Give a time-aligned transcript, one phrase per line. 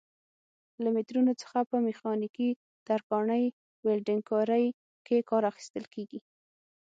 [0.83, 2.49] له مترونو څخه په میخانیکي،
[2.87, 3.45] ترکاڼۍ،
[3.85, 4.65] ولډنګ کارۍ
[5.05, 6.19] کې کار اخیستل کېږي.